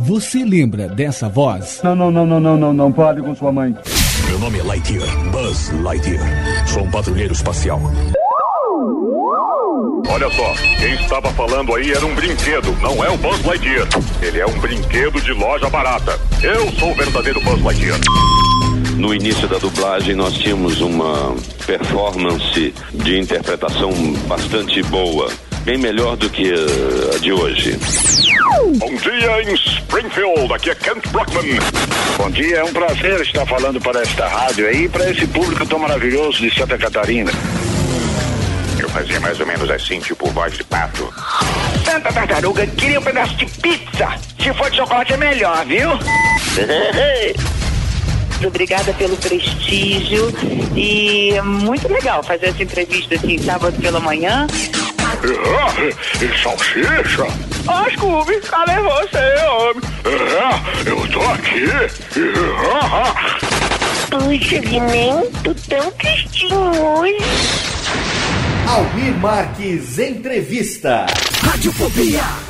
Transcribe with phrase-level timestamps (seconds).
[0.00, 1.80] Você lembra dessa voz?
[1.82, 3.74] Não, não, não, não, não, não, não pare com sua mãe.
[4.28, 6.68] Meu nome é Lightyear, Buzz Lightyear.
[6.68, 7.80] Sou um patrulheiro espacial.
[10.08, 13.88] Olha só, quem estava falando aí era um brinquedo, não é o Buzz Lightyear.
[14.22, 16.16] Ele é um brinquedo de loja barata.
[16.44, 17.98] Eu sou o verdadeiro Buzz Lightyear.
[18.96, 21.34] No início da dublagem, nós tínhamos uma
[21.66, 23.90] performance de interpretação
[24.28, 25.28] bastante boa,
[25.64, 27.76] bem melhor do que uh, a de hoje.
[28.98, 31.60] Bom dia em Springfield, aqui é Kent Brockman.
[32.16, 35.64] Bom dia, é um prazer estar falando para esta rádio aí e para esse público
[35.64, 37.30] tão maravilhoso de Santa Catarina.
[38.76, 41.14] Eu fazia mais ou menos assim, tipo voz de pato.
[41.84, 44.18] Santa Tartaruga queria um pedaço de pizza.
[44.42, 45.90] Se for de chocolate é melhor, viu?
[48.44, 50.34] Obrigada pelo prestígio
[50.74, 54.48] e é muito legal fazer essa entrevista assim sábado pela manhã.
[56.20, 57.47] E salsicha?
[57.68, 59.82] Ó, Scooby, cadê você, homem?
[60.04, 61.66] É, eu tô aqui.
[64.10, 67.18] Puxa, Vimento, tão tristinho hoje.
[68.66, 71.06] Almir Marques Entrevista.
[71.42, 72.47] Radiofobia.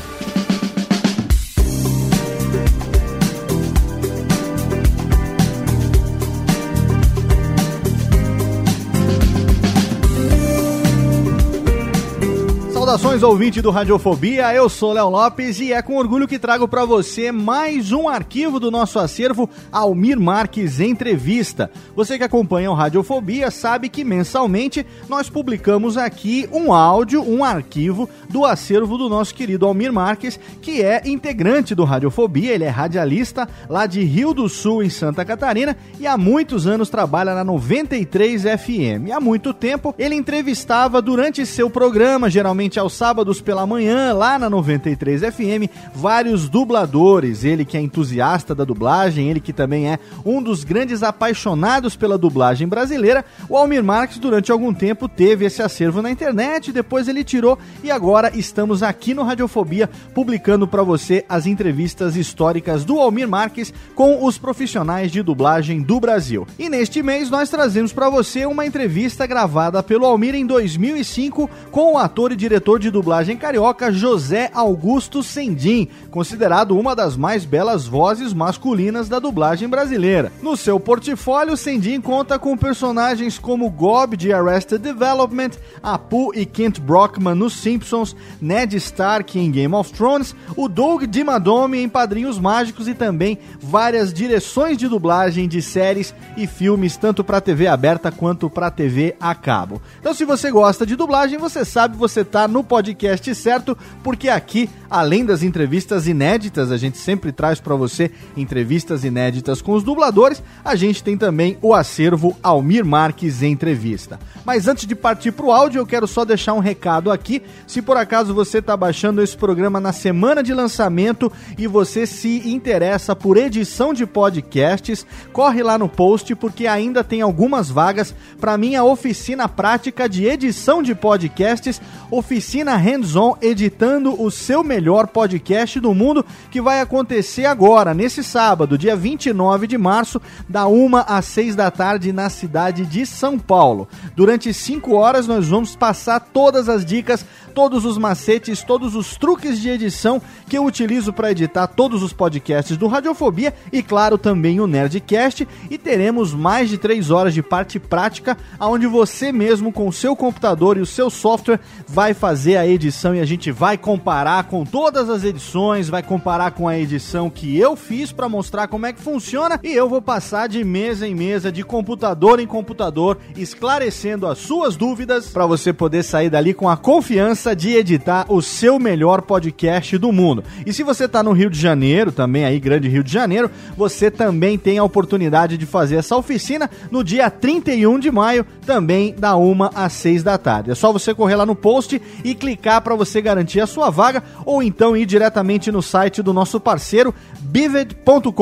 [12.88, 16.86] Saudações ouvinte do Radiofobia, eu sou Léo Lopes e é com orgulho que trago para
[16.86, 21.70] você mais um arquivo do nosso acervo Almir Marques Entrevista.
[21.94, 28.08] Você que acompanha o Radiofobia sabe que mensalmente nós publicamos aqui um áudio, um arquivo
[28.30, 33.46] do acervo do nosso querido Almir Marques, que é integrante do Radiofobia, ele é radialista
[33.68, 38.44] lá de Rio do Sul, em Santa Catarina, e há muitos anos trabalha na 93
[38.44, 39.12] FM.
[39.14, 44.48] Há muito tempo ele entrevistava durante seu programa, geralmente aos sábados pela manhã, lá na
[44.48, 47.44] 93 FM, vários dubladores.
[47.44, 52.18] Ele que é entusiasta da dublagem, ele que também é um dos grandes apaixonados pela
[52.18, 53.24] dublagem brasileira.
[53.48, 57.90] O Almir Marques, durante algum tempo, teve esse acervo na internet, depois ele tirou e
[57.90, 64.24] agora estamos aqui no Radiofobia publicando para você as entrevistas históricas do Almir Marques com
[64.24, 66.46] os profissionais de dublagem do Brasil.
[66.58, 71.94] E neste mês nós trazemos para você uma entrevista gravada pelo Almir em 2005 com
[71.94, 77.46] o ator e diretor diretor de dublagem carioca José Augusto Sendim, considerado uma das mais
[77.46, 80.30] belas vozes masculinas da dublagem brasileira.
[80.42, 85.52] No seu portfólio, Sendim conta com personagens como Gob de Arrested Development,
[85.82, 91.78] Apu e Kent Brockman nos Simpsons, Ned Stark em Game of Thrones, o Doug Dimadome
[91.78, 97.40] em Padrinhos Mágicos e também várias direções de dublagem de séries e filmes tanto para
[97.40, 99.80] TV aberta quanto para TV a cabo.
[100.00, 104.68] Então, se você gosta de dublagem, você sabe, você tá no podcast certo, porque aqui,
[104.90, 110.42] além das entrevistas inéditas, a gente sempre traz para você entrevistas inéditas com os dubladores,
[110.64, 114.18] a gente tem também o acervo Almir Marques Entrevista.
[114.44, 117.42] Mas antes de partir pro áudio, eu quero só deixar um recado aqui.
[117.66, 122.48] Se por acaso você está baixando esse programa na semana de lançamento e você se
[122.48, 128.58] interessa por edição de podcasts, corre lá no post porque ainda tem algumas vagas para
[128.58, 131.80] minha oficina prática de edição de podcasts,
[132.10, 138.78] oficina hands-on editando o seu melhor podcast do mundo, que vai acontecer agora, nesse sábado,
[138.78, 143.88] dia 29 de março, da 1 às 6 da tarde, na cidade de São Paulo.
[144.16, 147.24] Durante 5 horas, nós vamos passar todas as dicas
[147.58, 152.12] todos os macetes, todos os truques de edição que eu utilizo para editar todos os
[152.12, 155.48] podcasts do Radiofobia e, claro, também o Nerdcast.
[155.68, 160.14] E teremos mais de 3 horas de parte prática, onde você mesmo, com o seu
[160.14, 161.58] computador e o seu software,
[161.88, 166.52] vai fazer a edição e a gente vai comparar com todas as edições, vai comparar
[166.52, 170.00] com a edição que eu fiz para mostrar como é que funciona e eu vou
[170.00, 175.72] passar de mesa em mesa, de computador em computador, esclarecendo as suas dúvidas para você
[175.72, 180.44] poder sair dali com a confiança de editar o seu melhor podcast do mundo.
[180.66, 184.10] E se você está no Rio de Janeiro, também aí, grande Rio de Janeiro, você
[184.10, 189.36] também tem a oportunidade de fazer essa oficina no dia 31 de maio, também da
[189.36, 190.70] 1 às 6 da tarde.
[190.70, 194.22] É só você correr lá no post e clicar para você garantir a sua vaga
[194.44, 198.32] ou então ir diretamente no site do nosso parceiro bivet.com.br,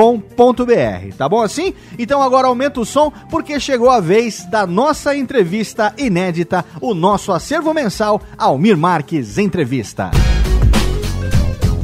[1.17, 1.75] tá bom assim?
[1.99, 7.33] Então agora aumenta o som porque chegou a vez da nossa entrevista inédita, o nosso
[7.33, 10.36] acervo mensal Almir Marques Entrevista.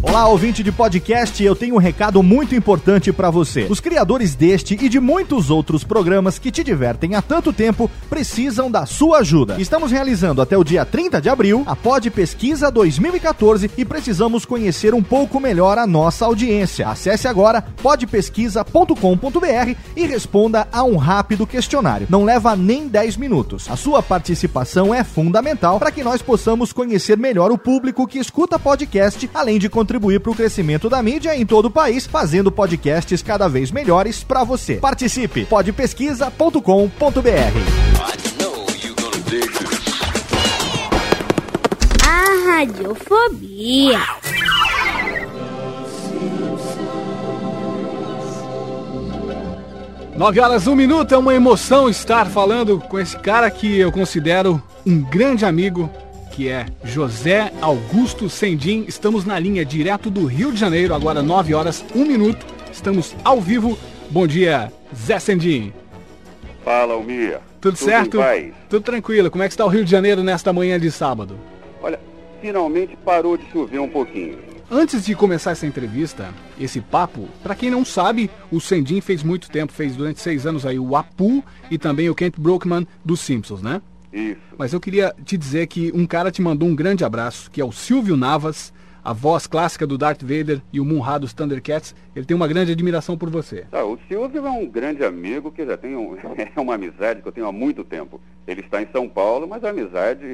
[0.04, 3.68] Olá, ouvinte de podcast, eu tenho um recado muito importante para você.
[3.70, 8.68] Os criadores deste e de muitos outros programas que te divertem há tanto tempo precisam
[8.68, 9.60] da sua ajuda.
[9.60, 14.92] Estamos realizando até o dia 30 de abril a Pod Pesquisa 2014 e precisamos conhecer
[14.92, 16.88] um pouco melhor a nossa audiência.
[16.88, 22.08] Acesse agora podpesquisa.com.br e responda a um rápido questionário.
[22.10, 23.70] Não leva nem 10 minutos.
[23.70, 28.58] A sua participação é fundamental para que nós possamos conhecer melhor o público que escuta
[28.58, 32.50] podcast, além de contribuir contribuir para o crescimento da mídia em todo o país, fazendo
[32.50, 34.76] podcasts cada vez melhores para você.
[34.76, 35.44] Participe!
[35.44, 36.60] podpesquisa.com.br
[42.06, 44.00] A radiofobia.
[50.16, 54.62] Nove horas, um minuto, é uma emoção estar falando com esse cara que eu considero
[54.86, 55.90] um grande amigo,
[56.32, 58.84] que é José Augusto Sendim.
[58.88, 62.44] Estamos na linha direto do Rio de Janeiro, agora 9 horas, 1 minuto.
[62.72, 63.78] Estamos ao vivo.
[64.10, 65.72] Bom dia, Zé Sendim.
[66.64, 67.38] Fala, Almir.
[67.60, 68.18] Tudo, Tudo certo?
[68.68, 69.30] Tudo tranquilo.
[69.30, 71.38] Como é que está o Rio de Janeiro nesta manhã de sábado?
[71.82, 72.00] Olha,
[72.40, 74.38] finalmente parou de chover um pouquinho.
[74.70, 79.50] Antes de começar essa entrevista, esse papo, para quem não sabe, o Sendim fez muito
[79.50, 83.60] tempo, fez durante seis anos aí o Apu e também o Kent Brockman dos Simpsons,
[83.60, 83.82] né?
[84.12, 84.40] Isso.
[84.58, 87.64] Mas eu queria te dizer que um cara te mandou um grande abraço, que é
[87.64, 88.72] o Silvio Navas,
[89.04, 91.94] a voz clássica do Darth Vader e o Munra dos Thundercats.
[92.14, 93.66] Ele tem uma grande admiração por você.
[93.72, 97.28] Ah, o Silvio é um grande amigo que já tem um, é uma amizade que
[97.28, 98.20] eu tenho há muito tempo.
[98.46, 100.24] Ele está em São Paulo, mas a amizade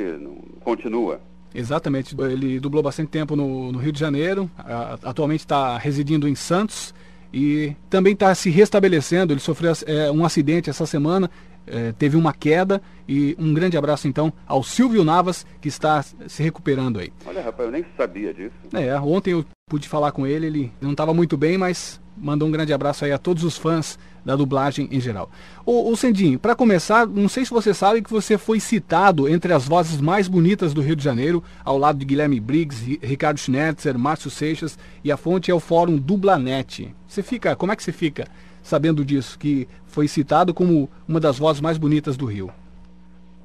[0.60, 1.20] continua.
[1.54, 2.14] Exatamente.
[2.20, 6.94] Ele dublou bastante tempo no, no Rio de Janeiro, a, atualmente está residindo em Santos
[7.32, 9.32] e também está se restabelecendo.
[9.32, 11.30] Ele sofreu é, um acidente essa semana
[11.70, 16.42] eh, teve uma queda e um grande abraço então ao Silvio Navas que está se
[16.42, 17.12] recuperando aí.
[17.26, 18.54] Olha, rapaz, eu nem sabia disso.
[18.72, 22.50] É, ontem eu pude falar com ele, ele não estava muito bem, mas mandou um
[22.50, 25.30] grande abraço aí a todos os fãs da dublagem em geral.
[25.64, 29.52] O, o Sendinho, para começar, não sei se você sabe que você foi citado entre
[29.52, 33.98] as vozes mais bonitas do Rio de Janeiro, ao lado de Guilherme Briggs, Ricardo Schnetzer,
[33.98, 36.94] Márcio Seixas, e a fonte é o fórum Dublanet.
[37.06, 38.26] Você fica, como é que você fica
[38.68, 42.52] sabendo disso, que foi citado como uma das vozes mais bonitas do Rio?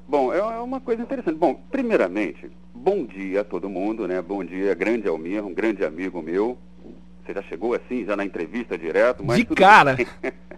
[0.06, 1.36] Bom, é, é uma coisa interessante.
[1.36, 4.20] Bom, primeiramente, bom dia a todo mundo, né?
[4.20, 6.58] Bom dia, grande Almir, um grande amigo meu.
[7.24, 9.38] Você já chegou assim, já na entrevista direto, mas.
[9.38, 9.96] De cara!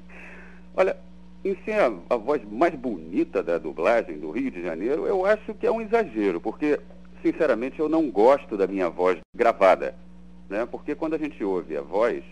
[0.76, 0.96] Olha,
[1.44, 5.54] em ser a, a, voz mais bonita da dublagem do Rio de Janeiro, eu acho
[5.54, 6.80] que é um exagero, porque,
[7.22, 9.94] sinceramente, eu não gosto da minha voz gravada.
[10.48, 10.66] Né?
[10.66, 12.22] Porque quando a gente ouve a voz,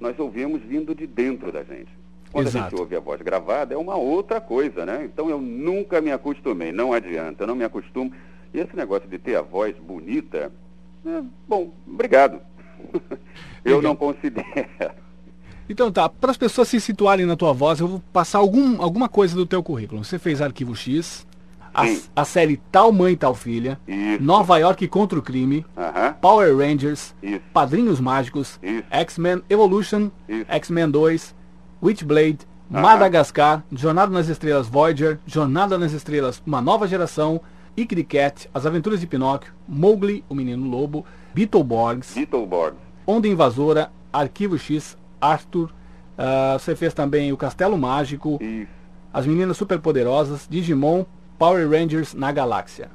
[0.00, 1.88] nós ouvimos vindo de dentro da gente.
[2.32, 2.66] Quando Exato.
[2.66, 5.04] a gente ouve a voz gravada, é uma outra coisa, né?
[5.04, 8.12] Então eu nunca me acostumei, não adianta, eu não me acostumo.
[8.52, 10.50] E esse negócio de ter a voz bonita,
[11.06, 12.40] é, bom, obrigado.
[13.64, 14.46] eu não considero.
[15.68, 19.08] Então tá, para as pessoas se situarem na tua voz, eu vou passar algum, alguma
[19.08, 20.04] coisa do teu currículo.
[20.04, 21.26] Você fez Arquivo X,
[21.74, 24.22] a, a, série Tal Mãe, Tal Filha, Isso.
[24.22, 26.14] Nova York contra o Crime, uh -huh.
[26.14, 27.40] Power Rangers, Isso.
[27.52, 28.60] Padrinhos Mágicos,
[28.90, 30.10] X-Men Evolution,
[30.48, 31.34] X-Men 2,
[31.82, 32.38] Witchblade,
[32.70, 32.80] uh -huh.
[32.80, 37.40] Madagascar, Jornada nas Estrelas Voyager, Jornada nas Estrelas Uma Nova Geração,
[37.76, 42.78] Ikri Cat, As Aventuras de Pinóquio, Mowgli, o Menino Lobo, Beetleborgs, Beetleborgs.
[43.06, 45.70] Onda Invasora, Arquivo X, Arthur,
[46.16, 48.84] uh, você fez também o Castelo Mágico, Isso.
[49.12, 51.04] As Meninas Superpoderosas, Digimon,
[51.38, 52.90] Power Rangers na galáxia.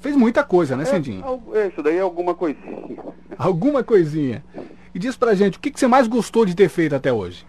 [0.00, 1.42] Fez muita coisa, né, Cindinho?
[1.54, 3.02] É, isso daí é alguma coisinha.
[3.36, 4.44] Alguma coisinha.
[4.94, 7.44] E diz pra gente, o que, que você mais gostou de ter feito até hoje?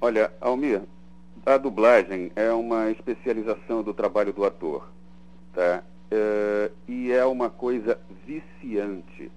[0.00, 0.82] Olha, Almir,
[1.46, 4.88] a dublagem é uma especialização do trabalho do ator,
[5.54, 5.84] tá?
[6.10, 9.30] É, e é uma coisa viciante.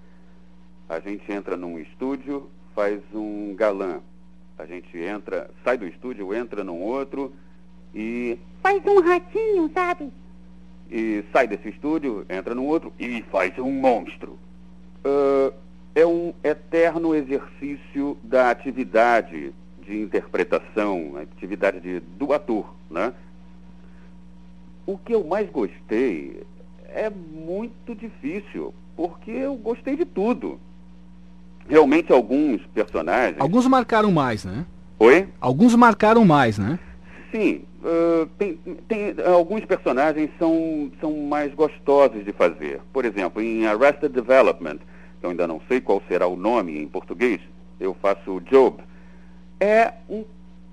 [0.89, 3.99] A gente entra num estúdio, faz um galã.
[4.57, 7.33] A gente entra, sai do estúdio, entra num outro
[7.93, 10.11] e faz um ratinho, sabe?
[10.89, 14.37] E sai desse estúdio, entra no outro e faz um monstro.
[15.05, 15.53] Uh,
[15.95, 19.53] é um eterno exercício da atividade
[19.85, 23.13] de interpretação, atividade de, do ator, né?
[24.85, 26.43] O que eu mais gostei
[26.87, 30.59] é muito difícil, porque eu gostei de tudo.
[31.67, 33.39] Realmente alguns personagens.
[33.39, 34.65] Alguns marcaram mais, né?
[34.99, 35.27] Oi?
[35.39, 36.79] Alguns marcaram mais, né?
[37.31, 38.59] Sim, uh, tem,
[38.89, 42.81] tem, alguns personagens são, são mais gostosos de fazer.
[42.91, 44.79] Por exemplo, em Arrested Development,
[45.19, 47.39] que eu ainda não sei qual será o nome em português,
[47.79, 48.83] eu faço Job.
[49.61, 50.25] É um,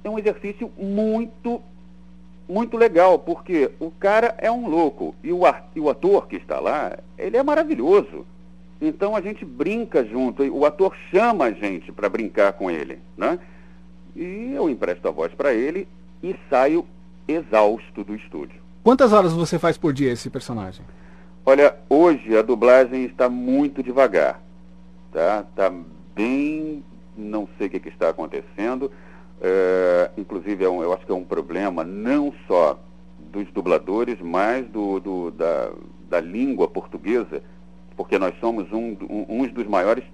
[0.02, 1.62] é um exercício muito,
[2.48, 5.42] muito legal, porque o cara é um louco e o,
[5.76, 8.26] e o ator que está lá, ele é maravilhoso.
[8.80, 13.38] Então a gente brinca junto, o ator chama a gente para brincar com ele, né?
[14.16, 15.86] E eu empresto a voz para ele
[16.22, 16.86] e saio
[17.26, 18.60] exausto do estúdio.
[18.82, 20.84] Quantas horas você faz por dia esse personagem?
[21.44, 24.40] Olha, hoje a dublagem está muito devagar,
[25.12, 25.44] tá?
[25.54, 25.72] Tá
[26.14, 26.82] bem,
[27.16, 28.90] não sei o que, que está acontecendo.
[29.40, 32.78] É, inclusive, é um, eu acho que é um problema não só
[33.32, 35.70] dos dubladores, mas do, do da,
[36.08, 37.42] da língua portuguesa,
[37.96, 40.04] porque nós somos um, um, uns dos maiores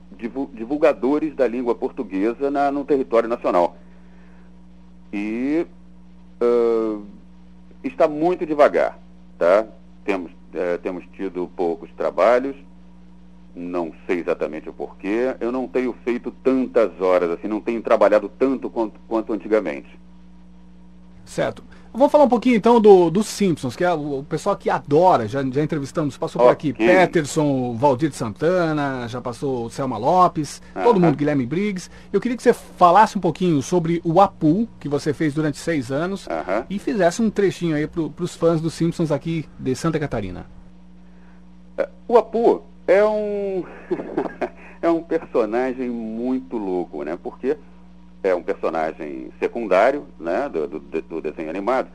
[0.52, 3.76] divulgadores da língua portuguesa na, no território nacional.
[5.12, 5.66] E
[6.40, 7.04] uh,
[7.82, 8.98] está muito devagar,
[9.38, 9.66] tá?
[10.04, 12.56] Temos, uh, temos tido poucos trabalhos,
[13.54, 15.36] não sei exatamente o porquê.
[15.40, 19.98] Eu não tenho feito tantas horas assim, não tenho trabalhado tanto quanto, quanto antigamente.
[21.24, 21.62] Certo.
[21.96, 25.40] Vamos falar um pouquinho então do, dos Simpsons, que é o pessoal que adora, já,
[25.44, 26.48] já entrevistamos, passou okay.
[26.48, 30.82] por aqui Peterson, Valdir de Santana, já passou Selma Lopes, uh -huh.
[30.82, 31.88] todo mundo, Guilherme Briggs.
[32.12, 35.92] Eu queria que você falasse um pouquinho sobre o Apu, que você fez durante seis
[35.92, 36.66] anos, uh -huh.
[36.68, 40.46] e fizesse um trechinho aí para os fãs dos Simpsons aqui de Santa Catarina.
[41.78, 43.64] Uh, o Apu é um,
[44.82, 47.16] é um personagem muito louco, né?
[47.22, 47.56] Porque
[48.24, 51.88] é um personagem secundário né, do, do, do desenho animado.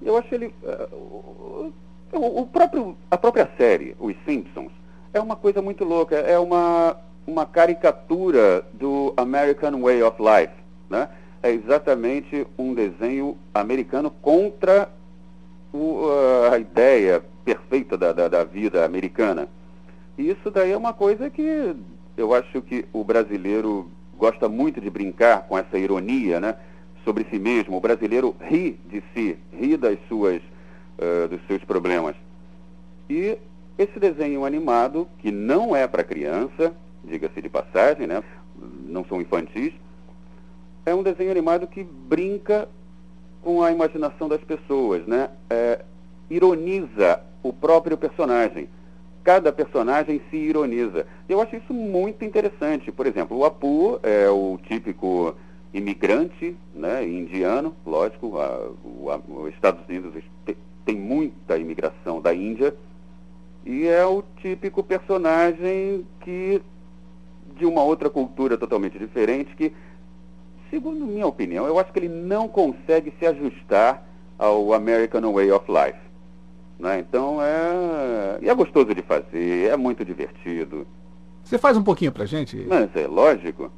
[0.00, 0.54] Eu acho ele.
[0.62, 1.72] Uh,
[2.12, 4.70] o, o, próprio, a própria série, Os Simpsons,
[5.12, 6.16] é uma coisa muito louca.
[6.16, 6.96] É uma,
[7.26, 10.54] uma caricatura do American Way of Life.
[10.88, 11.08] Né?
[11.42, 14.88] É exatamente um desenho americano contra
[15.72, 19.48] o, uh, a ideia perfeita da, da, da vida americana.
[20.16, 21.74] E isso daí é uma coisa que
[22.16, 23.90] eu acho que o brasileiro
[24.22, 26.54] gosta muito de brincar com essa ironia, né?
[27.04, 27.76] Sobre si mesmo.
[27.76, 32.14] O brasileiro ri de si, ri das suas, uh, dos seus problemas.
[33.10, 33.36] E
[33.76, 38.22] esse desenho animado, que não é para criança, diga-se de passagem, né?
[38.86, 39.72] Não são infantis,
[40.86, 42.68] é um desenho animado que brinca
[43.42, 45.30] com a imaginação das pessoas, né?
[45.50, 45.84] É,
[46.30, 48.68] ironiza o próprio personagem
[49.22, 51.06] cada personagem se ironiza.
[51.28, 52.90] Eu acho isso muito interessante.
[52.90, 55.34] Por exemplo, o Apu é o típico
[55.72, 58.68] imigrante né, indiano, lógico, a,
[59.28, 60.22] os Estados Unidos
[60.84, 62.74] tem muita imigração da Índia,
[63.64, 66.60] e é o típico personagem que
[67.56, 69.72] de uma outra cultura totalmente diferente que,
[70.70, 74.04] segundo minha opinião, eu acho que ele não consegue se ajustar
[74.38, 75.98] ao American Way of Life.
[76.82, 76.98] Né?
[76.98, 80.84] Então é, e é gostoso de fazer, é muito divertido.
[81.44, 82.56] Você faz um pouquinho pra gente?
[82.68, 83.70] Mas é lógico.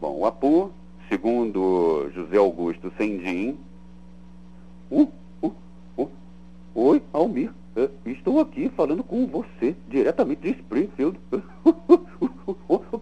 [0.00, 0.72] Bom, o Apu,
[1.10, 3.58] segundo José Augusto Sendim.
[4.90, 5.06] Uh,
[5.42, 5.52] uh,
[5.98, 6.10] uh.
[6.74, 7.50] Oi, Almir.
[7.76, 11.20] Uh, estou aqui falando com você, diretamente de Springfield.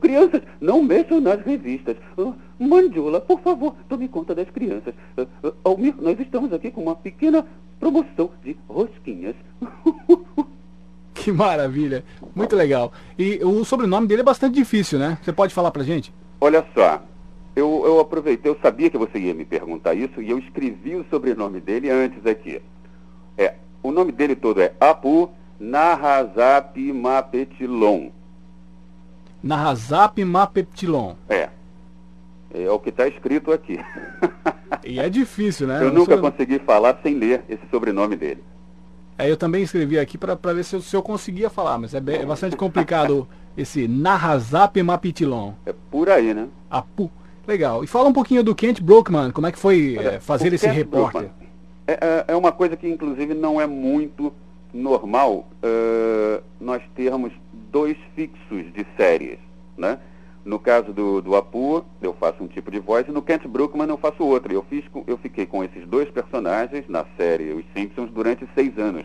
[0.07, 1.97] crianças, não mexam nas revistas.
[2.17, 4.95] Uh, Mandiola, por favor, tome conta das crianças.
[5.17, 7.47] Uh, Almir, nós estamos aqui com uma pequena
[7.78, 9.35] promoção de rosquinhas.
[11.14, 12.04] que maravilha,
[12.35, 12.92] muito legal.
[13.18, 15.18] E o sobrenome dele é bastante difícil, né?
[15.23, 16.12] Você pode falar pra gente?
[16.40, 17.02] Olha só,
[17.54, 21.06] eu, eu aproveitei, eu sabia que você ia me perguntar isso e eu escrevi o
[21.11, 22.61] sobrenome dele antes aqui.
[23.37, 28.11] É, o nome dele todo é Apu Nahazap Mapetilon.
[29.42, 31.14] Nahazap Mapetilon.
[31.28, 31.49] É.
[32.53, 33.79] É o que está escrito aqui.
[34.85, 35.83] E é difícil, né?
[35.83, 38.43] Eu nunca consegui falar sem ler esse sobrenome dele.
[39.19, 42.00] É, eu também escrevi aqui para ver se eu, se eu, conseguia falar, mas é,
[42.00, 43.26] bem, é bastante complicado
[43.57, 45.55] esse Nahazap Mapitilon.
[45.65, 46.49] É por aí, né?
[46.71, 47.11] Apu.
[47.47, 47.83] Legal.
[47.83, 50.67] E fala um pouquinho do Kent Brookman, como é que foi Olha, é, fazer esse
[50.67, 51.31] Kent repórter?
[51.87, 54.33] É, é, é, uma coisa que, inclusive, não é muito
[54.75, 57.33] normal uh, nós termos
[57.71, 59.38] dois fixos de séries,
[59.79, 59.99] né?
[60.47, 63.88] No caso do, do Apu, eu faço um tipo de voz, e no Kent Brookman
[63.88, 64.53] eu faço outro.
[64.55, 69.05] Eu, fiz, eu fiquei com esses dois personagens na série Os Simpsons durante seis anos.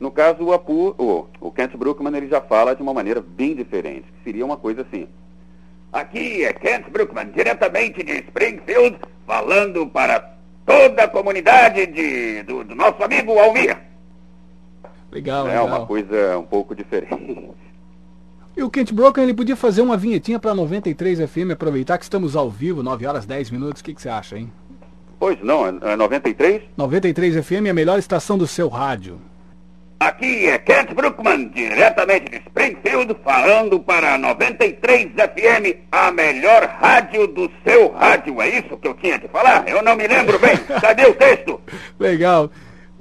[0.00, 3.54] No caso, o Apu, o, o Kent Brookman, ele já fala de uma maneira bem
[3.54, 5.06] diferente, que seria uma coisa assim.
[5.92, 10.34] Aqui é Kent Brookman, diretamente de Springfield, falando para
[10.66, 13.78] toda a comunidade de, do, do nosso amigo Almir.
[15.12, 15.66] Legal, É legal.
[15.66, 17.52] uma coisa um pouco diferente.
[18.56, 22.36] E o Kent Broken, ele podia fazer uma vinhetinha pra 93 FM, aproveitar que estamos
[22.36, 23.80] ao vivo, 9 horas 10 minutos.
[23.80, 24.52] O que, que você acha, hein?
[25.18, 26.62] Pois não, é 93?
[26.76, 29.18] 93 FM é a melhor estação do seu rádio.
[29.98, 37.48] Aqui é Kent Brookman, diretamente de Springfield, falando para 93 FM, a melhor rádio do
[37.64, 38.42] seu rádio.
[38.42, 39.66] É isso que eu tinha que falar?
[39.68, 40.56] Eu não me lembro bem.
[40.80, 41.60] Cadê o texto?
[42.00, 42.50] Legal.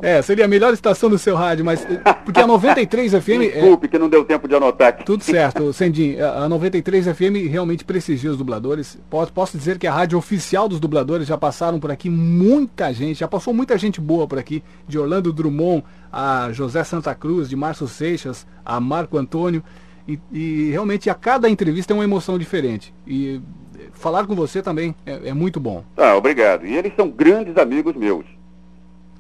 [0.01, 1.85] É, seria a melhor estação do seu rádio, mas.
[1.85, 3.29] eh, Porque a 93 FM.
[3.43, 5.05] é- Desculpe que não deu tempo de anotar aqui.
[5.05, 6.19] Tudo certo, Sendin.
[6.19, 8.97] A a 93 FM realmente prestigia os dubladores.
[9.09, 13.19] Posso, posso dizer que a rádio oficial dos dubladores já passaram por aqui muita gente,
[13.19, 17.55] já passou muita gente boa por aqui, de Orlando Drummond a José Santa Cruz, de
[17.55, 19.63] Márcio Seixas a Marco Antônio.
[20.07, 22.91] E, e realmente a cada entrevista é uma emoção diferente.
[23.05, 23.39] E
[23.77, 25.83] eh, falar com você também é, é muito bom.
[25.95, 26.65] Ah, obrigado.
[26.65, 28.25] E eles são grandes amigos meus.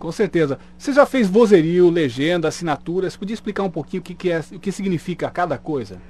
[0.01, 0.57] Com certeza.
[0.79, 3.15] Você já fez vozerio, legenda, assinaturas.
[3.15, 6.01] Podia explicar um pouquinho o que, que é, o que significa cada coisa?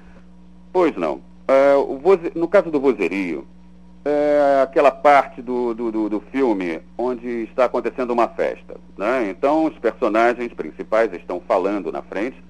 [0.71, 1.19] Pois não.
[1.45, 3.45] É, voze- No caso do vozerio,
[4.05, 8.77] é aquela parte do, do, do- do filme onde está acontecendo uma festa.
[8.97, 9.29] Né?
[9.29, 12.41] Então os personagens principais estão falando na frente,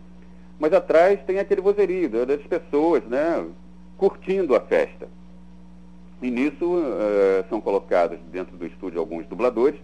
[0.60, 3.44] mas atrás tem aquele vozerio da- das pessoas né?
[3.98, 5.08] curtindo a festa.
[6.22, 9.80] E nisso é, são colocados dentro do estúdio alguns dubladores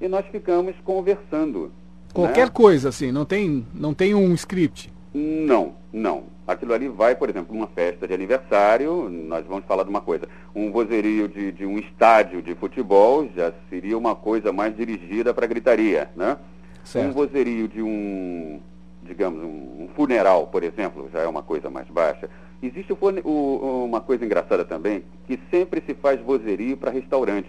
[0.00, 1.70] e nós ficamos conversando.
[2.12, 2.52] Qualquer né?
[2.52, 4.92] coisa, assim, não tem, não tem um script.
[5.14, 6.24] Não, não.
[6.46, 10.28] Aquilo ali vai, por exemplo, numa festa de aniversário, nós vamos falar de uma coisa.
[10.54, 15.46] Um vozerio de, de um estádio de futebol já seria uma coisa mais dirigida para
[15.46, 16.36] gritaria, né?
[16.82, 17.08] Certo.
[17.08, 18.58] Um vozerio de um,
[19.02, 22.28] digamos, um, funeral, por exemplo, já é uma coisa mais baixa.
[22.62, 27.48] Existe o o- uma coisa engraçada também, que sempre se faz vozerio para restaurante.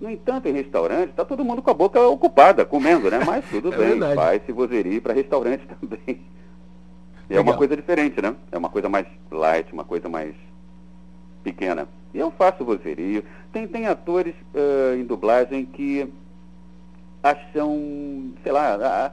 [0.00, 3.20] No entanto, em restaurante, está todo mundo com a boca ocupada, comendo, né?
[3.24, 4.14] Mas tudo É bem, verdade.
[4.14, 6.20] faz-se vozerio para restaurante também.
[7.28, 8.34] E é uma coisa diferente, né?
[8.50, 10.34] É uma coisa mais light, uma coisa mais
[11.44, 11.86] pequena.
[12.12, 13.22] E eu faço vozerio.
[13.52, 16.10] Tem, tem atores eh, em dublagem que
[17.22, 19.12] acham, sei lá, ah,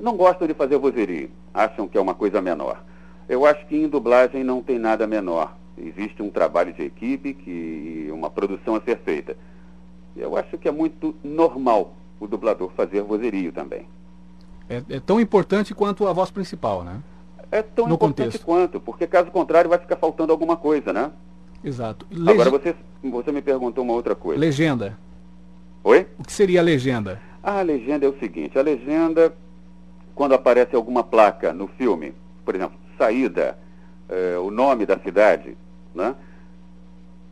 [0.00, 1.30] não gostam de fazer vozerio.
[1.52, 2.84] Acham que é uma coisa menor.
[3.28, 5.56] Eu acho que em dublagem não tem nada menor.
[5.76, 9.36] Existe um trabalho de equipe que, e uma produção a ser feita.
[10.18, 13.86] Eu acho que é muito normal o dublador fazer vozerio também.
[14.68, 17.00] É, é tão importante quanto a voz principal, né?
[17.50, 18.44] É tão No importante contexto.
[18.44, 21.10] quanto, porque caso contrário vai ficar faltando alguma coisa, né?
[21.64, 22.06] Exato.
[22.10, 24.38] Lege- Agora você, você me perguntou uma outra coisa.
[24.38, 24.98] Legenda.
[25.84, 26.06] Oi?
[26.18, 27.20] O que seria a legenda?
[27.42, 29.32] A legenda é o seguinte, a legenda,
[30.14, 32.12] quando aparece alguma placa no filme,
[32.44, 33.56] por exemplo, saída,
[34.08, 35.56] eh, o nome da cidade,
[35.94, 36.14] né?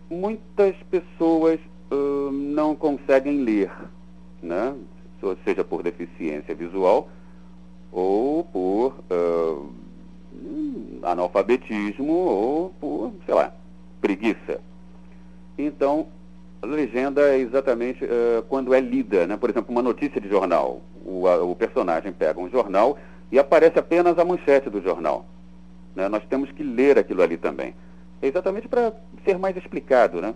[0.08, 1.58] Muitas pessoas
[1.96, 3.70] ãh, não conseguem ler,
[4.42, 4.74] né?
[5.44, 7.08] Seja por deficiência visual
[7.92, 8.94] ou por
[10.32, 13.52] hum, analfabetismo ou por, sei lá,
[14.00, 14.60] preguiça.
[15.58, 16.06] Então,
[16.62, 19.36] a legenda é exatamente eh, quando é lida, né?
[19.36, 20.80] Por exemplo, uma notícia de jornal.
[21.04, 22.98] O, a- o personagem pega um jornal
[23.30, 25.26] e aparece apenas a manchete do jornal.
[25.96, 26.08] né?
[26.08, 27.74] Nós temos que ler aquilo ali também.
[28.22, 28.92] É exatamente para
[29.24, 30.34] ser mais explicado, né?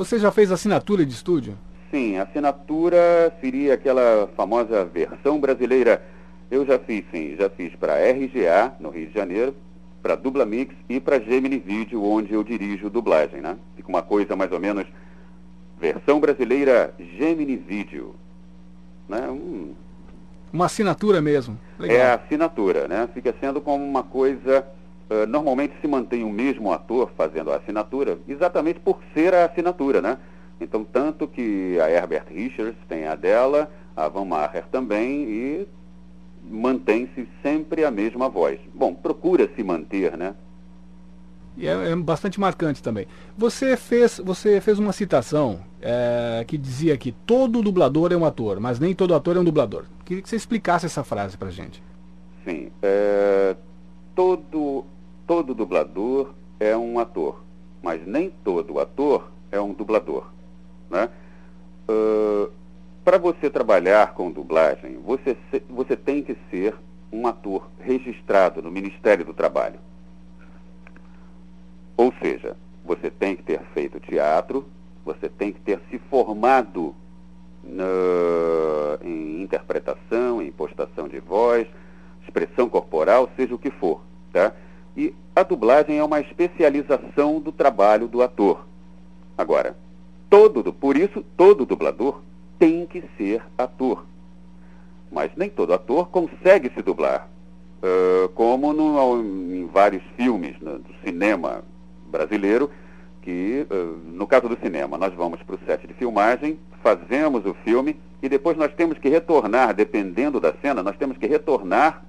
[0.00, 1.58] Você já fez assinatura de estúdio?
[1.90, 6.02] Sim, assinatura seria aquela famosa versão brasileira.
[6.50, 9.54] Eu já fiz, sim, já fiz para RGA, no Rio de Janeiro,
[10.00, 13.58] para Dublamix e para Gemini Video, onde eu dirijo dublagem, né?
[13.76, 14.86] Fica uma coisa mais ou menos
[15.78, 18.14] versão brasileira Gemini Video.
[19.06, 19.28] Né?
[19.28, 19.74] Um,
[20.50, 21.58] Uma assinatura mesmo.
[21.78, 21.96] Legal.
[21.98, 23.06] é a assinatura, né?
[23.12, 24.64] Fica sendo como uma coisa.
[25.10, 30.00] Eh, normalmente se mantém o mesmo ator fazendo a assinatura, exatamente por ser a assinatura,
[30.00, 30.16] né?
[30.60, 35.68] Então, tanto que a Herbert Richards tem a dela, a Van Maher também, e
[36.48, 38.60] mantém-se sempre a mesma voz.
[38.72, 40.34] Bom, procura se manter, né?
[41.56, 43.06] E é, é bastante marcante também.
[43.36, 48.60] Você fez, você fez uma citação é, que dizia que todo dublador é um ator,
[48.60, 49.86] mas nem todo ator é um dublador.
[50.04, 51.82] Queria que você explicasse essa frase pra gente.
[52.44, 52.70] Sim.
[52.80, 53.56] é,
[54.14, 54.84] todo,
[55.50, 57.42] todo dublador é um ator,
[57.82, 60.26] mas nem todo ator é um dublador.
[60.88, 61.08] Né?
[63.04, 66.76] Para você trabalhar com dublagem, você, se- você tem que ser
[67.12, 69.80] um ator registrado no Ministério do Trabalho.
[71.96, 74.66] Ou seja, você tem que ter feito teatro,
[75.04, 76.94] você tem que ter se formado
[77.64, 81.66] na- em interpretação, em postação de voz,
[82.22, 84.00] expressão corporal, seja o que for.
[84.32, 84.52] Tá?
[84.96, 88.66] E a dublagem é uma especialização do trabalho do ator.
[89.36, 89.74] Agora,
[90.28, 92.20] todo, por isso, todo dublador
[92.58, 94.04] tem que ser ator.
[95.10, 97.28] mas nem todo ator consegue se dublar.
[97.82, 101.64] Uh, como no, em vários filmes no, do cinema
[102.06, 102.70] brasileiro,
[103.22, 107.54] que uh, no caso do cinema, nós vamos para o set de filmagem, fazemos o
[107.64, 112.04] filme e depois nós temos que retornar, dependendo da cena, nós temos que retornar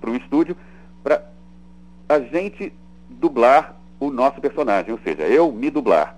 [0.00, 0.56] para o estúdio
[1.02, 1.20] para
[2.08, 2.72] a gente
[3.08, 6.16] dublar o nosso personagem, ou seja, eu me dublar.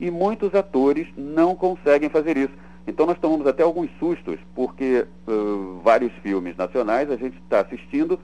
[0.00, 2.52] E muitos atores não conseguem fazer isso.
[2.86, 8.18] Então nós tomamos até alguns sustos, porque uh, vários filmes nacionais a gente está assistindo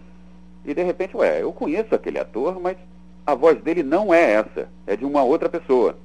[0.64, 2.76] e de repente, ué, eu conheço aquele ator, mas
[3.24, 5.96] a voz dele não é essa, é de uma outra pessoa.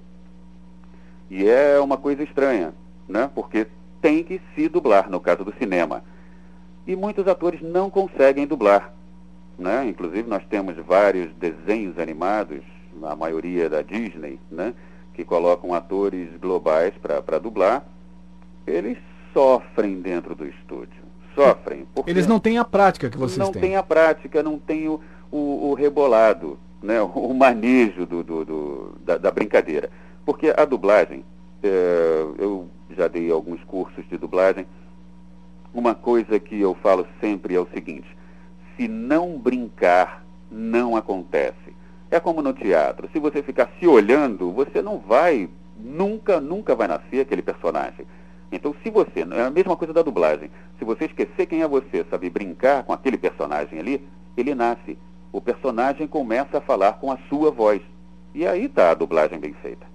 [1.29, 2.73] E é uma coisa estranha,
[3.07, 3.29] né?
[3.33, 3.67] Porque
[4.01, 6.03] tem que se dublar, no caso do cinema.
[6.85, 8.93] E muitos atores não conseguem dublar.
[9.57, 9.87] Né?
[9.87, 12.61] Inclusive nós temos vários desenhos animados,
[13.03, 14.73] a maioria da Disney, né?
[15.13, 17.85] que colocam atores globais para dublar
[18.65, 18.97] eles
[19.33, 21.03] sofrem dentro do estúdio.
[21.35, 21.87] Sofrem.
[22.05, 23.61] Eles não têm a prática que vocês não têm.
[23.61, 28.45] Não têm a prática, não têm o, o, o rebolado, né, o manejo do, do,
[28.45, 29.89] do da, da, brincadeira.
[30.25, 31.25] Porque a dublagem,
[31.63, 34.67] é, eu já dei alguns cursos de dublagem,
[35.73, 38.07] uma coisa que eu falo sempre é o seguinte,
[38.75, 41.73] se não brincar, não acontece.
[42.09, 46.87] É como no teatro, se você ficar se olhando, você não vai, nunca, nunca vai
[46.87, 48.05] nascer aquele personagem.
[48.51, 52.05] Então, se você, é a mesma coisa da dublagem, se você esquecer quem é você,
[52.09, 54.07] sabe brincar com aquele personagem ali,
[54.37, 54.95] ele nasce.
[55.31, 57.81] O personagem começa a falar com a sua voz.
[58.35, 59.87] E aí está a dublagem bem feita.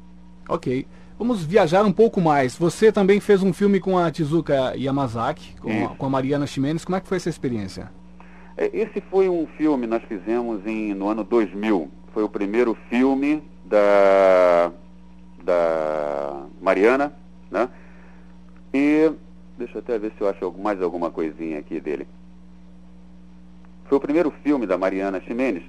[0.48, 0.86] Ok.
[1.16, 2.56] Vamos viajar um pouco mais.
[2.56, 6.84] Você também fez um filme com a Tizuka Yamazaki, com, a, com a Mariana Ximenes.
[6.84, 7.90] Como é que foi essa experiência?
[8.58, 11.88] É, esse foi um filme nós fizemos em, no ano 2000.
[12.12, 14.72] Foi o primeiro filme da,
[15.44, 17.14] da Mariana,
[17.48, 17.68] né?
[18.74, 19.12] E
[19.56, 22.08] deixa eu até ver se eu acho mais alguma coisinha aqui dele.
[23.84, 25.62] Foi o primeiro filme da Mariana Ximenes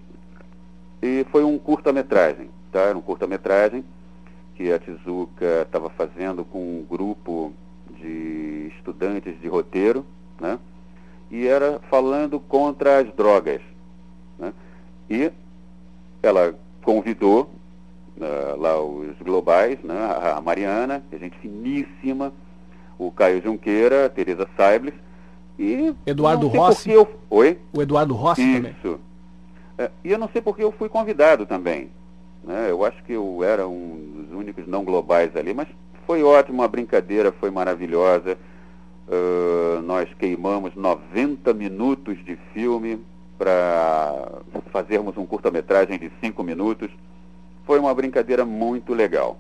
[1.00, 2.80] e foi um curta-metragem, tá?
[2.80, 3.86] Era um curta-metragem
[4.56, 7.54] que a Tizuka estava fazendo com um grupo
[8.02, 10.04] de estudantes de roteiro,
[10.42, 10.58] né?
[11.32, 13.62] E era falando contra as drogas,
[14.38, 14.54] né?
[15.10, 15.32] E
[16.24, 17.50] ela convidou
[18.18, 19.96] uh, lá os globais, né?
[20.36, 22.34] A Mariana, é gente finíssima,
[22.98, 24.94] o Caio Junqueira, a Tereza Saibles
[25.58, 25.94] e...
[26.06, 26.92] Eduardo Rossi.
[26.92, 27.08] Eu...
[27.30, 27.60] Oi?
[27.74, 28.56] O Eduardo Rossi Isso.
[28.56, 28.76] também.
[28.80, 29.00] Isso.
[29.78, 31.90] É, e eu não sei porque eu fui convidado também.
[32.44, 32.68] Né?
[32.70, 35.68] Eu acho que eu era um dos únicos não globais ali, mas
[36.08, 38.38] foi ótimo, a brincadeira foi maravilhosa.
[39.10, 43.04] Uh, nós queimamos 90 minutos de filme
[43.40, 44.14] para
[44.72, 46.92] fazermos um curta-metragem de 5 minutos.
[47.66, 49.40] Foi uma brincadeira muito legal.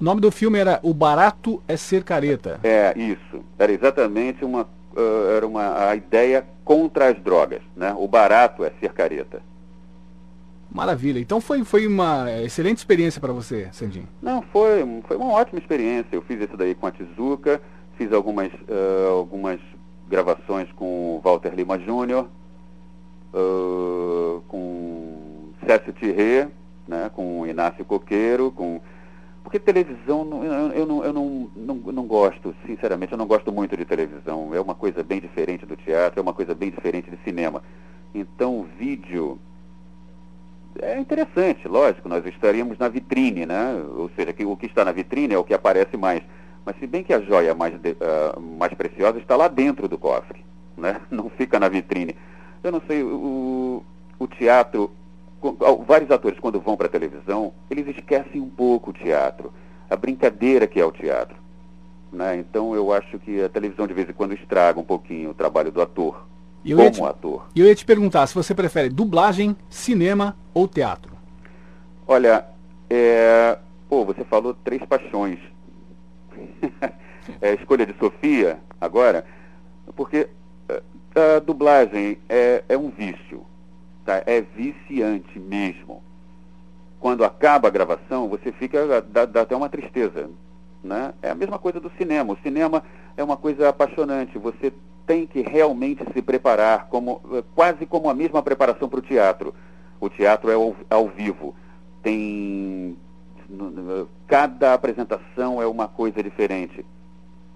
[0.00, 2.60] O nome do filme era O Barato é Ser Careta.
[2.64, 3.44] É, isso.
[3.58, 7.60] Era exatamente uma, uh, era uma, a ideia contra as drogas.
[7.76, 7.94] Né?
[7.98, 9.42] O barato é ser careta.
[10.72, 11.20] Maravilha.
[11.20, 14.08] Então foi, foi uma excelente experiência para você, Sandinho.
[14.20, 16.08] Não, foi, foi uma ótima experiência.
[16.10, 17.60] Eu fiz isso daí com a Tizuka,
[17.96, 19.60] fiz algumas, uh, algumas
[20.08, 22.28] gravações com o Walter Lima Júnior,
[23.32, 26.48] uh, com Cécio Thierry,
[26.86, 28.80] né, com o Inácio Coqueiro, com
[29.44, 33.76] porque televisão, eu, eu, não, eu não, não, não gosto, sinceramente, eu não gosto muito
[33.76, 34.54] de televisão.
[34.54, 37.62] É uma coisa bem diferente do teatro, é uma coisa bem diferente de cinema.
[38.14, 39.38] Então, vídeo
[40.80, 43.74] é interessante, lógico, nós estaríamos na vitrine, né?
[43.96, 46.22] Ou seja, que o que está na vitrine é o que aparece mais.
[46.64, 49.98] Mas se bem que a joia mais, de, uh, mais preciosa está lá dentro do
[49.98, 50.44] cofre,
[50.76, 51.00] né?
[51.10, 52.16] Não fica na vitrine.
[52.62, 53.84] Eu não sei, o,
[54.18, 54.90] o teatro
[55.86, 59.52] vários atores, quando vão para a televisão, eles esquecem um pouco o teatro,
[59.90, 61.36] a brincadeira que é o teatro.
[62.12, 62.36] Né?
[62.36, 65.70] Então eu acho que a televisão de vez em quando estraga um pouquinho o trabalho
[65.70, 66.24] do ator,
[66.64, 67.46] eu como te, ator.
[67.54, 71.12] E eu ia te perguntar se você prefere dublagem, cinema ou teatro.
[72.06, 72.46] Olha,
[72.88, 73.58] é...
[73.88, 75.38] pô, você falou três paixões.
[77.40, 79.24] é escolha de Sofia agora,
[79.96, 80.28] porque
[80.68, 80.82] é,
[81.36, 83.44] a dublagem é, é um vício
[84.04, 84.22] Tá?
[84.26, 86.02] É viciante mesmo.
[87.00, 89.00] Quando acaba a gravação, você fica.
[89.02, 90.30] dá, dá até uma tristeza.
[90.82, 91.14] Né?
[91.22, 92.34] É a mesma coisa do cinema.
[92.34, 92.82] O cinema
[93.16, 94.38] é uma coisa apaixonante.
[94.38, 94.72] Você
[95.06, 97.20] tem que realmente se preparar, como,
[97.54, 99.54] quase como a mesma preparação para o teatro.
[99.98, 101.54] O teatro é ao, ao vivo.
[102.02, 102.96] Tem.
[104.26, 106.84] Cada apresentação é uma coisa diferente.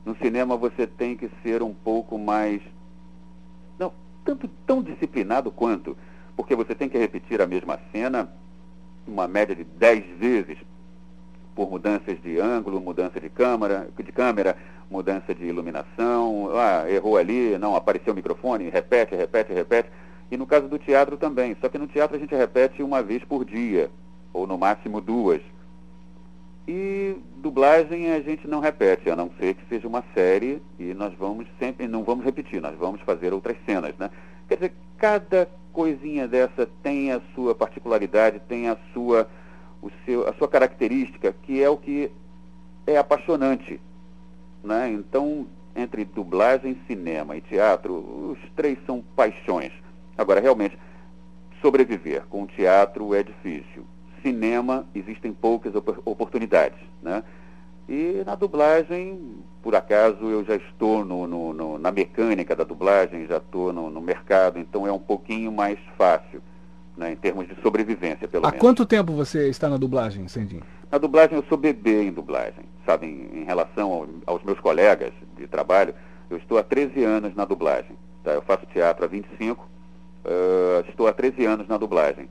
[0.05, 2.63] No cinema você tem que ser um pouco mais.
[3.79, 3.93] Não,
[4.25, 5.97] tanto tão disciplinado quanto
[6.39, 8.29] porque você tem que repetir a mesma cena
[9.05, 10.57] uma média de 10 vezes
[11.53, 14.57] por mudanças de ângulo, mudança de câmera, de câmera,
[14.89, 19.91] mudança de iluminação, ah, errou ali, não apareceu o microfone, repete, repete, repete.
[20.31, 23.25] E no caso do teatro também, só que no teatro a gente repete uma vez
[23.25, 23.91] por dia,
[24.33, 25.43] ou no máximo duas.
[26.71, 31.15] E dublagem a gente não repete, a não ser que seja uma série e nós
[31.15, 34.11] vamos sempre, não vamos repetir, nós vamos fazer outras cenas, né?
[34.47, 39.27] Quer dizer, cada coisinha dessa tem a sua particularidade, tem a sua,
[39.81, 42.13] o seu, a sua característica, que é o que
[42.87, 43.81] é apaixonante,
[44.63, 44.91] né?
[44.91, 49.73] Então, entre dublagem, cinema e teatro, os três são paixões.
[50.19, 50.79] Agora, realmente,
[51.63, 53.87] sobreviver com teatro é difícil
[54.23, 57.23] cinema existem poucas oportunidades, né?
[57.89, 59.19] E na dublagem,
[59.63, 64.01] por acaso, eu já estou no, no, no, na mecânica da dublagem, já estou no,
[64.01, 66.43] mercado, então é um pouquinho mais fácil,
[66.95, 68.59] né, em termos de sobrevivência, pelo Há menos.
[68.59, 70.63] Há quanto tempo você está na dublagem, Sendinho?
[70.93, 75.13] Na dublagem eu sou bebê em dublagem, sabe, em, em relação ao, aos meus colegas
[75.39, 75.95] de trabalho,
[76.29, 78.33] eu estou há 13 anos na dublagem, tá?
[78.33, 79.67] Eu faço teatro há 25,
[80.25, 82.29] uh, estou há 13 anos na dublagem.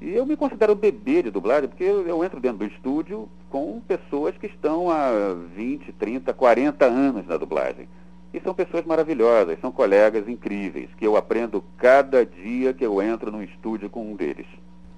[0.00, 4.34] E eu me considero bebê de dublagem porque eu, entro dentro do estúdio com pessoas
[4.38, 7.86] que estão há 20, 30, 40 anos na dublagem.
[8.32, 13.30] E são pessoas maravilhosas, são colegas incríveis, que eu aprendo cada dia que eu entro
[13.30, 14.46] no estúdio com um deles.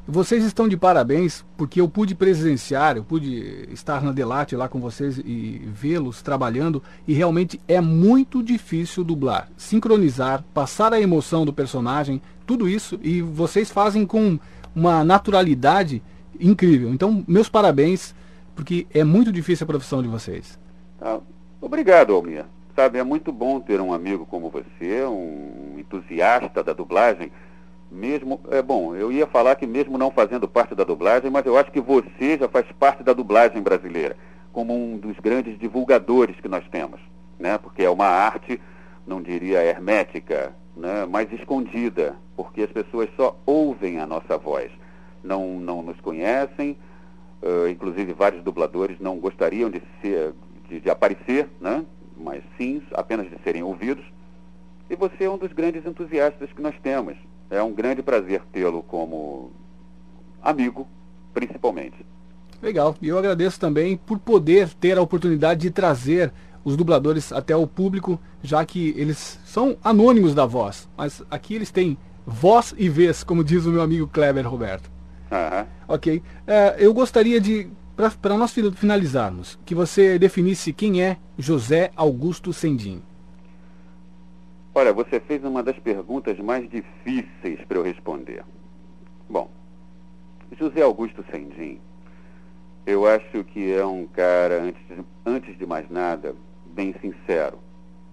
[0.06, 4.80] Vocês estão de parabéns porque eu pude presenciar, eu pude estar na Delate lá com
[4.80, 11.52] vocês e vê-los trabalhando e realmente é muito difícil dublar, sincronizar, passar a emoção do
[11.52, 14.40] personagem, tudo isso e vocês fazem com
[14.74, 16.02] uma naturalidade
[16.38, 16.92] incrível.
[16.92, 18.14] Então, meus parabéns,
[18.54, 20.58] porque é muito difícil a profissão de vocês.
[21.00, 21.20] Ah,
[21.60, 22.44] obrigado, Almir.
[22.74, 27.30] Sabe, é muito bom ter um amigo como você, um entusiasta da dublagem.
[27.90, 31.58] Mesmo, é bom, eu ia falar que mesmo não fazendo parte da dublagem, mas eu
[31.58, 34.16] acho que você já faz parte da dublagem brasileira,
[34.50, 36.98] como um dos grandes divulgadores que nós temos,
[37.38, 37.58] né?
[37.58, 38.58] Porque é uma arte,
[39.06, 44.70] não diria hermética, né, mais escondida, porque as pessoas só ouvem a nossa voz,
[45.22, 46.76] não, não nos conhecem,
[47.42, 50.32] uh, inclusive vários dubladores não gostariam de, ser,
[50.68, 51.84] de, de aparecer, né,
[52.16, 54.04] mas sim apenas de serem ouvidos.
[54.88, 57.16] E você é um dos grandes entusiastas que nós temos.
[57.48, 59.50] É um grande prazer tê-lo como
[60.42, 60.86] amigo,
[61.32, 62.04] principalmente.
[62.60, 62.94] Legal.
[63.00, 66.32] E eu agradeço também por poder ter a oportunidade de trazer
[66.64, 70.88] os dubladores até o público, já que eles são anônimos da voz.
[70.96, 71.96] Mas aqui eles têm
[72.26, 74.90] voz e vez, como diz o meu amigo Kleber Roberto.
[75.30, 75.66] Uhum.
[75.88, 76.22] Ok.
[76.46, 77.68] É, eu gostaria de,
[78.20, 83.02] para nós finalizarmos, que você definisse quem é José Augusto Sendim.
[84.74, 88.42] Olha, você fez uma das perguntas mais difíceis para eu responder.
[89.28, 89.50] Bom,
[90.58, 91.78] José Augusto Sendim,
[92.86, 96.34] eu acho que é um cara, antes de, antes de mais nada,
[96.72, 97.58] bem sincero,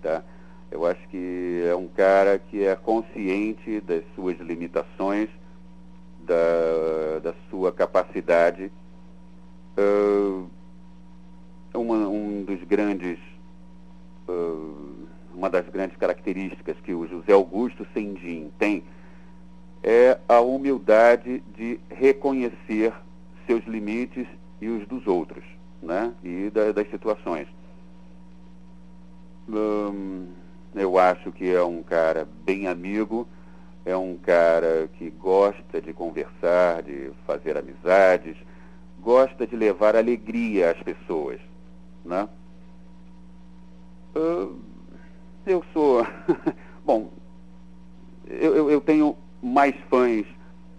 [0.01, 0.23] tá?
[0.71, 5.29] Eu acho que é um cara que é consciente das suas limitações,
[6.19, 8.71] da, da sua capacidade.
[9.77, 10.47] Uh,
[11.73, 13.17] uma, um dos grandes,
[14.27, 18.83] uh, uma das grandes características que o José Augusto Sendim tem
[19.81, 22.93] é a humildade de reconhecer
[23.47, 24.27] seus limites
[24.61, 25.43] e os dos outros,
[25.81, 26.13] né?
[26.23, 27.47] E da, das situações.
[29.51, 30.27] Hum,
[30.75, 33.27] eu acho que é um cara bem amigo,
[33.83, 38.37] é um cara que gosta de conversar, de fazer amizades,
[38.99, 41.39] gosta de levar alegria às pessoas,
[42.05, 42.29] né?
[44.15, 44.59] Hum,
[45.47, 46.05] eu sou,
[46.85, 47.09] bom,
[48.27, 50.27] eu, eu tenho mais fãs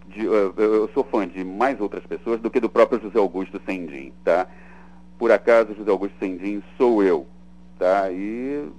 [0.07, 4.13] de, eu sou fã de mais outras pessoas do que do próprio José Augusto Sendim,
[4.25, 4.47] tá?
[5.19, 7.27] Por acaso José Augusto Sendim sou eu,
[7.81, 8.11] tá?
[8.13, 8.71] E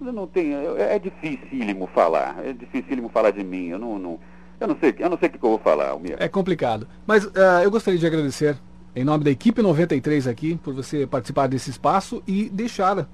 [0.00, 4.20] eu não tenho, é dificílimo falar, é dificílimo falar de mim, eu não, não
[4.60, 6.16] eu não sei, eu não sei o que eu vou falar, Almir.
[6.18, 8.56] É complicado, mas uh, eu gostaria de agradecer
[8.94, 13.06] em nome da equipe 93 aqui por você participar desse espaço e deixar uh,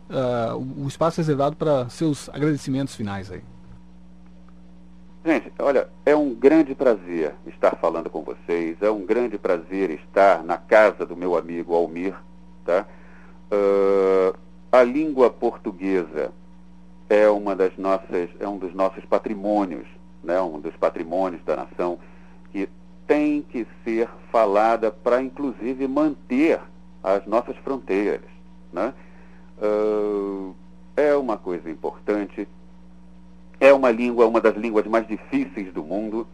[0.77, 3.41] o espaço reservado para seus agradecimentos finais aí.
[5.25, 10.45] Gente, olha, é um grande prazer estar falando com vocês, é um grande prazer estar
[10.45, 12.15] na casa do meu amigo Almir,
[12.65, 12.87] tá?
[13.51, 14.37] Uh,
[14.73, 16.33] a língua portuguesa
[17.09, 19.87] é uma das nossas, é um dos nossos patrimônios,
[20.25, 20.41] né?
[20.41, 21.99] Um dos patrimônios da nação
[22.51, 22.69] que
[23.07, 26.59] tem que ser falada para, inclusive, manter
[27.05, 28.23] as nossas fronteiras,
[28.73, 28.95] né?
[29.63, 30.55] Uh,
[30.97, 32.49] é uma coisa importante
[33.63, 36.27] é uma língua, uma das línguas mais difíceis do mundo.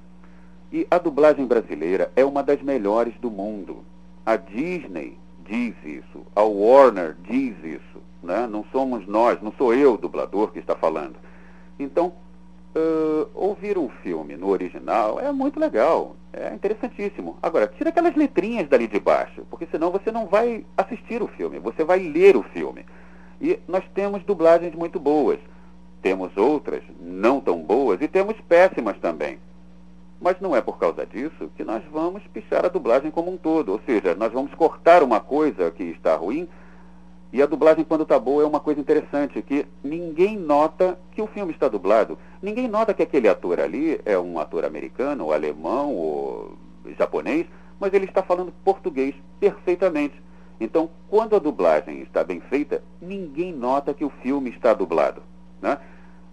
[0.73, 3.85] E a dublagem brasileira é uma das melhores do mundo.
[4.25, 8.47] A Disney diz isso, a Warner diz isso, né?
[8.47, 11.17] Não somos nós, não sou eu, dublador, que está falando.
[11.79, 12.13] Então,
[12.75, 17.37] uh, ouvir um filme no original é muito legal, é interessantíssimo.
[17.43, 21.59] Agora, tira aquelas letrinhas dali de baixo, porque senão você não vai assistir o filme,
[21.59, 22.85] você vai ler o filme.
[23.41, 25.39] E nós temos dublagens muito boas,
[26.03, 29.39] temos outras não tão boas e temos péssimas também.
[30.21, 33.71] Mas não é por causa disso que nós vamos pichar a dublagem como um todo.
[33.71, 36.49] Ou seja, nós vamos cortar uma coisa que está ruim
[37.31, 41.27] e a dublagem, quando está boa, é uma coisa interessante, que ninguém nota que o
[41.27, 42.19] filme está dublado.
[42.41, 46.57] Ninguém nota que aquele ator ali é um ator americano, ou alemão, ou
[46.99, 47.47] japonês,
[47.79, 50.21] mas ele está falando português perfeitamente.
[50.59, 55.23] Então, quando a dublagem está bem feita, ninguém nota que o filme está dublado.
[55.61, 55.79] Né?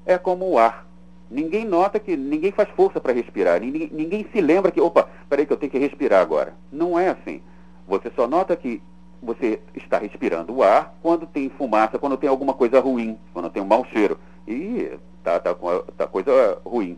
[0.05, 0.87] É como o ar.
[1.29, 3.59] Ninguém nota que ninguém faz força para respirar.
[3.59, 6.53] Ninguém, ninguém se lembra que, opa, peraí que eu tenho que respirar agora.
[6.71, 7.41] Não é assim.
[7.87, 8.81] Você só nota que
[9.25, 13.61] você está respirando o ar quando tem fumaça, quando tem alguma coisa ruim, quando tem
[13.61, 14.17] um mau cheiro.
[14.47, 14.91] E
[15.23, 15.55] tá, tá,
[15.97, 16.97] tá coisa ruim.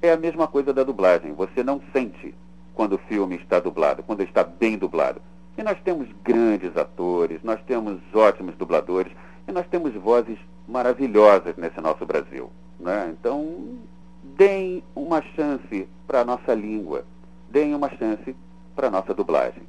[0.00, 1.32] É a mesma coisa da dublagem.
[1.32, 2.34] Você não sente
[2.74, 5.20] quando o filme está dublado, quando está bem dublado.
[5.56, 9.12] E nós temos grandes atores, nós temos ótimos dubladores
[9.46, 12.50] e nós temos vozes maravilhosas nesse nosso Brasil.
[12.80, 13.14] Né?
[13.18, 13.78] Então,
[14.22, 17.04] deem uma chance para a nossa língua,
[17.50, 18.34] deem uma chance
[18.74, 19.62] para a nossa dublagem.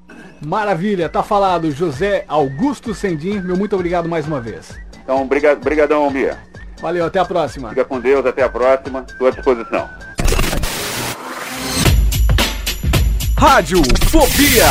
[0.46, 1.72] Maravilha, tá falado.
[1.72, 4.78] José Augusto Sendim, meu muito obrigado mais uma vez.
[5.04, 6.38] Então, brigadão, Almir.
[6.82, 7.70] Valeu, até a próxima.
[7.70, 9.06] Fica com Deus, até a próxima.
[9.08, 9.90] Estou à disposição.
[13.38, 14.66] Rádio Fobia.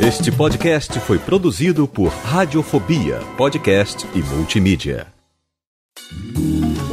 [0.00, 5.17] Este podcast foi produzido por Radiofobia, podcast e multimídia.